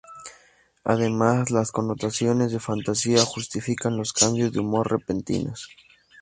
Además, 0.83 1.51
las 1.51 1.71
connotaciones 1.71 2.51
de 2.51 2.59
"fantasía" 2.59 3.23
justifican 3.23 3.97
los 3.97 4.13
cambios 4.13 4.51
de 4.51 4.59
humor 4.59 4.89
repentinos. 4.91 5.69